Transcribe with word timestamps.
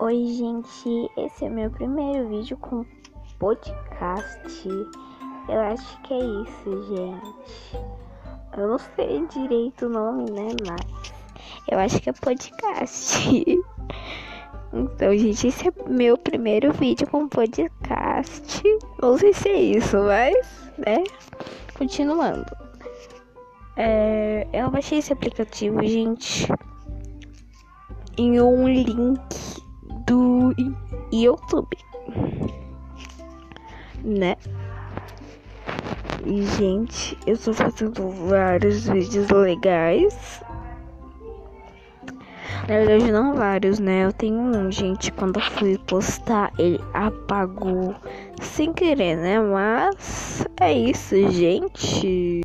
Oi, 0.00 0.26
gente, 0.26 1.10
esse 1.16 1.46
é 1.46 1.48
meu 1.48 1.68
primeiro 1.72 2.28
vídeo 2.28 2.56
com 2.58 2.84
podcast. 3.36 4.68
Eu 5.48 5.60
acho 5.60 6.00
que 6.02 6.14
é 6.14 6.18
isso, 6.18 6.86
gente. 6.86 7.76
Eu 8.56 8.68
não 8.68 8.78
sei 8.78 9.26
direito 9.26 9.86
o 9.86 9.88
nome, 9.88 10.30
né? 10.30 10.54
Mas 10.68 11.12
eu 11.68 11.80
acho 11.80 12.00
que 12.00 12.10
é 12.10 12.12
podcast. 12.12 13.18
Então, 14.70 15.16
gente, 15.16 15.48
esse 15.48 15.66
é 15.66 15.72
meu 15.88 16.18
primeiro 16.18 16.72
vídeo 16.74 17.08
com 17.08 17.26
podcast. 17.26 18.62
Não 19.02 19.16
sei 19.16 19.32
se 19.32 19.48
é 19.48 19.60
isso, 19.60 19.96
mas, 19.96 20.70
né? 20.76 21.02
Continuando. 21.76 22.44
É, 23.74 24.46
eu 24.52 24.70
baixei 24.70 24.98
esse 24.98 25.10
aplicativo, 25.10 25.82
gente, 25.82 26.46
em 28.18 28.40
um 28.42 28.68
link 28.68 29.47
YouTube, 31.24 31.76
né? 34.04 34.36
E, 36.24 36.42
gente, 36.42 37.16
eu 37.26 37.38
tô 37.38 37.54
fazendo 37.54 38.08
vários 38.10 38.86
vídeos 38.88 39.28
legais. 39.30 40.42
Na 42.68 42.74
verdade, 42.74 43.10
não 43.10 43.34
vários, 43.34 43.78
né? 43.78 44.04
Eu 44.04 44.12
tenho 44.12 44.38
um, 44.38 44.70
gente. 44.70 45.10
Quando 45.12 45.38
eu 45.38 45.42
fui 45.42 45.78
postar, 45.78 46.52
ele 46.58 46.78
apagou 46.92 47.94
sem 48.42 48.72
querer, 48.72 49.16
né? 49.16 49.40
Mas 49.40 50.46
é 50.60 50.72
isso, 50.72 51.16
gente. 51.30 52.42